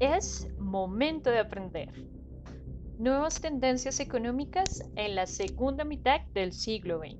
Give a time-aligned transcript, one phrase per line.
[0.00, 1.92] Es momento de aprender.
[3.00, 7.16] Nuevas tendencias económicas en la segunda mitad del siglo XX.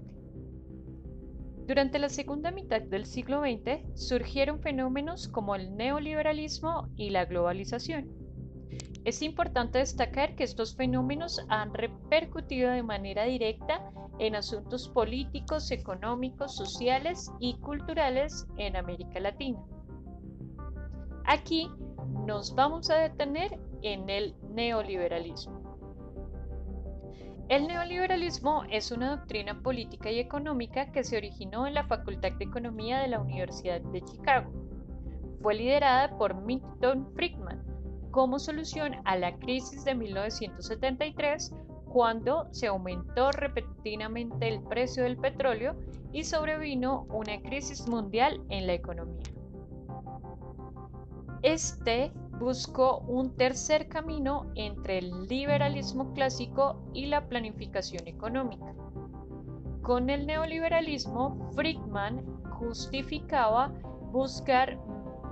[1.66, 8.08] Durante la segunda mitad del siglo XX surgieron fenómenos como el neoliberalismo y la globalización.
[9.04, 13.90] Es importante destacar que estos fenómenos han repercutido de manera directa
[14.20, 19.58] en asuntos políticos, económicos, sociales y culturales en América Latina.
[21.24, 21.68] Aquí
[22.26, 25.68] nos vamos a detener en el neoliberalismo.
[27.48, 32.44] El neoliberalismo es una doctrina política y económica que se originó en la Facultad de
[32.44, 34.52] Economía de la Universidad de Chicago.
[35.40, 37.64] Fue liderada por Milton Friedman
[38.10, 41.54] como solución a la crisis de 1973
[41.86, 45.74] cuando se aumentó repentinamente el precio del petróleo
[46.12, 49.37] y sobrevino una crisis mundial en la economía.
[51.42, 58.74] Este buscó un tercer camino entre el liberalismo clásico y la planificación económica.
[59.82, 63.72] Con el neoliberalismo, Friedman justificaba
[64.12, 64.78] buscar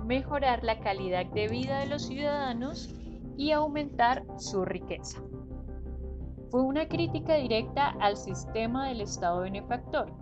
[0.05, 2.93] mejorar la calidad de vida de los ciudadanos
[3.35, 5.21] y aumentar su riqueza.
[6.49, 10.13] Fue una crítica directa al sistema del Estado benefactor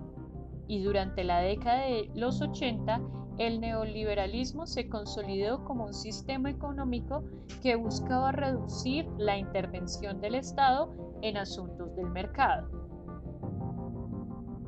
[0.67, 2.99] y durante la década de los 80
[3.37, 7.23] el neoliberalismo se consolidó como un sistema económico
[7.61, 12.69] que buscaba reducir la intervención del Estado en asuntos del mercado.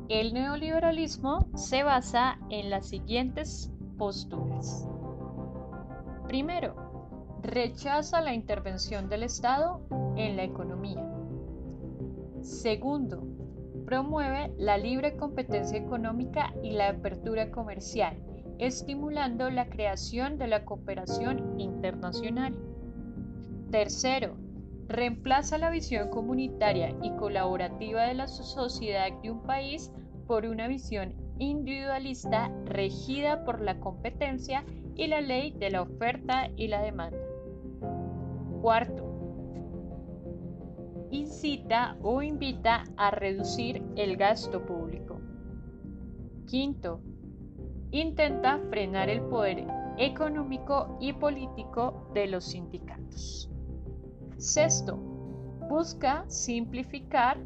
[0.10, 4.88] El neoliberalismo se basa en las siguientes posturas.
[6.28, 6.76] Primero,
[7.42, 9.82] rechaza la intervención del Estado
[10.18, 11.10] en la economía.
[12.42, 13.24] Segundo,
[13.86, 18.27] promueve la libre competencia económica y la apertura comercial
[18.60, 22.56] estimulando la creación de la cooperación internacional.
[23.72, 24.38] Tercero,
[24.88, 29.92] reemplaza la visión comunitaria y colaborativa de la sociedad de un país
[30.26, 34.66] por una visión individualista regida por la competencia
[34.96, 37.20] y la ley de la oferta y la demanda.
[38.62, 39.08] Cuarto,
[41.12, 45.22] incita o invita a reducir el gasto público.
[46.48, 47.02] Quinto,
[47.92, 49.66] intenta frenar el poder
[49.98, 53.50] económico y político de los sindicatos.
[54.38, 54.98] Sexto,
[55.70, 57.38] busca simplificar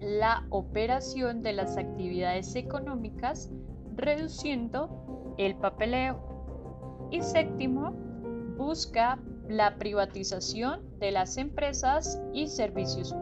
[0.00, 3.50] la operación de las actividades económicas
[3.94, 7.08] reduciendo el papeleo.
[7.10, 7.92] Y séptimo,
[8.56, 13.21] busca la privatización de las empresas y servicios públicos.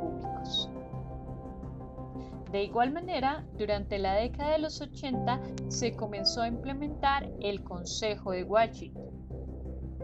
[2.52, 8.32] De igual manera, durante la década de los 80 se comenzó a implementar el Consejo
[8.32, 9.10] de Washington.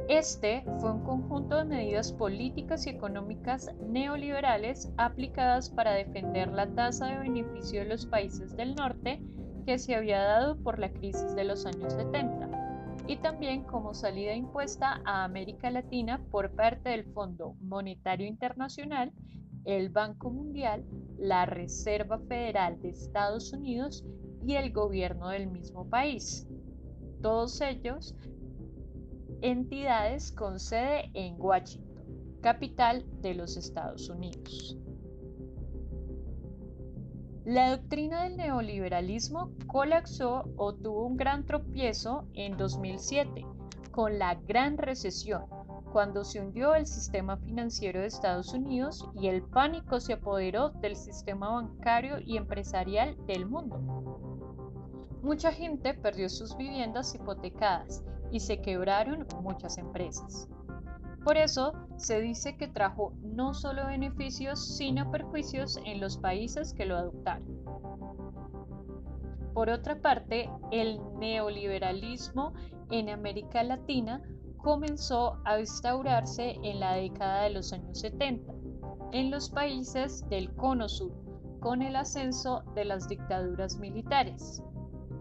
[0.08, 7.06] Este fue un conjunto de medidas políticas y económicas neoliberales aplicadas para defender la tasa
[7.06, 9.20] de beneficio de los países del norte
[9.64, 12.48] que se había dado por la crisis de los años 70
[13.08, 19.12] y también como salida impuesta a América Latina por parte del Fondo Monetario Internacional
[19.66, 20.84] el Banco Mundial,
[21.18, 24.04] la Reserva Federal de Estados Unidos
[24.44, 26.46] y el gobierno del mismo país.
[27.22, 28.14] Todos ellos
[29.42, 32.04] entidades con sede en Washington,
[32.40, 34.78] capital de los Estados Unidos.
[37.44, 43.46] La doctrina del neoliberalismo colapsó o tuvo un gran tropiezo en 2007
[43.92, 45.44] con la Gran Recesión,
[45.96, 50.94] cuando se hundió el sistema financiero de Estados Unidos y el pánico se apoderó del
[50.94, 53.78] sistema bancario y empresarial del mundo.
[55.22, 60.50] Mucha gente perdió sus viviendas hipotecadas y se quebraron muchas empresas.
[61.24, 66.84] Por eso se dice que trajo no solo beneficios, sino perjuicios en los países que
[66.84, 67.64] lo adoptaron.
[69.54, 72.52] Por otra parte, el neoliberalismo
[72.90, 74.22] en América Latina
[74.66, 78.52] comenzó a instaurarse en la década de los años 70
[79.12, 81.12] en los países del Cono Sur,
[81.60, 84.60] con el ascenso de las dictaduras militares.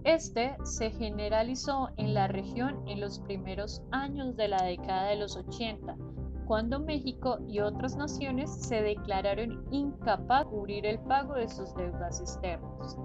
[0.03, 5.38] Este se generalizó en la región en los primeros años de la década de los
[5.38, 5.95] 80,
[6.47, 12.19] cuando México y otras naciones se declararon incapaces de cubrir el pago de sus deudas
[12.19, 12.97] externas.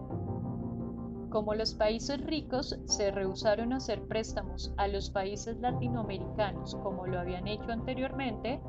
[1.31, 7.21] Como los países ricos se rehusaron a hacer préstamos a los países latinoamericanos como lo
[7.21, 8.61] habían hecho anteriormente,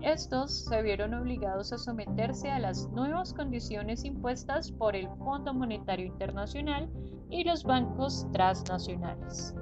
[0.00, 6.06] estos se vieron obligados a someterse a las nuevas condiciones impuestas por el Fondo Monetario
[6.06, 6.90] Internacional
[7.28, 9.54] y los bancos transnacionales.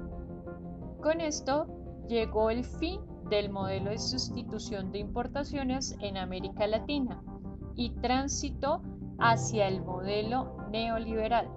[1.03, 1.67] Con esto
[2.09, 7.23] llegó el fin del modelo de sustitución de importaciones en América Latina
[7.75, 8.81] y tránsito
[9.19, 11.51] hacia el modelo neoliberal.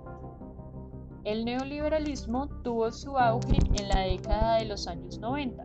[1.23, 5.63] El neoliberalismo tuvo su auge en la década de los años 90,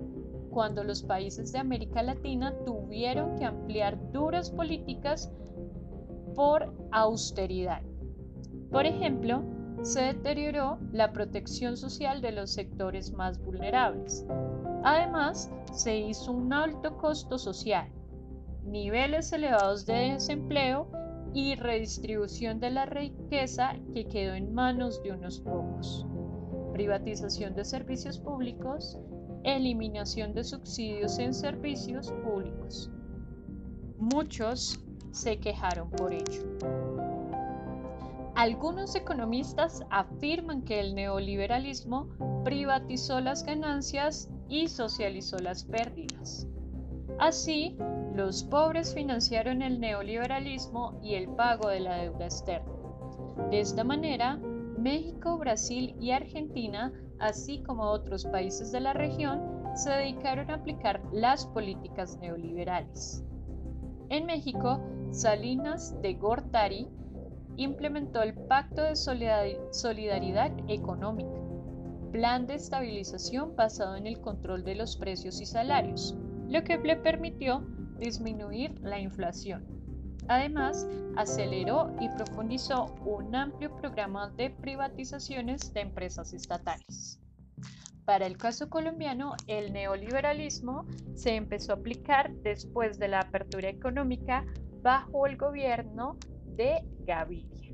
[0.50, 5.32] cuando los países de América Latina tuvieron que ampliar duras políticas
[6.34, 7.80] por austeridad.
[8.70, 9.42] Por ejemplo,
[9.80, 14.26] se deterioró la protección social de los sectores más vulnerables.
[14.84, 17.88] Además, se hizo un alto costo social,
[18.62, 20.90] niveles elevados de desempleo
[21.36, 26.06] y redistribución de la riqueza que quedó en manos de unos pocos.
[26.72, 28.98] Privatización de servicios públicos,
[29.44, 32.90] eliminación de subsidios en servicios públicos.
[33.98, 34.80] Muchos
[35.10, 36.56] se quejaron por ello.
[38.34, 42.08] Algunos economistas afirman que el neoliberalismo
[42.44, 46.48] privatizó las ganancias y socializó las pérdidas.
[47.18, 47.76] Así,
[48.16, 52.72] los pobres financiaron el neoliberalismo y el pago de la deuda externa.
[53.50, 54.38] De esta manera,
[54.78, 59.42] México, Brasil y Argentina, así como otros países de la región,
[59.74, 63.22] se dedicaron a aplicar las políticas neoliberales.
[64.08, 64.80] En México,
[65.10, 66.88] Salinas de Gortari
[67.56, 71.38] implementó el Pacto de Solidaridad Económica,
[72.12, 76.16] plan de estabilización basado en el control de los precios y salarios,
[76.48, 79.64] lo que le permitió disminuir la inflación.
[80.28, 87.20] Además, aceleró y profundizó un amplio programa de privatizaciones de empresas estatales.
[88.04, 94.44] Para el caso colombiano, el neoliberalismo se empezó a aplicar después de la apertura económica
[94.82, 96.16] bajo el gobierno
[96.56, 97.65] de Gaviria.